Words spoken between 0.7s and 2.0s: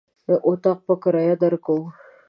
په کرايه درکوو.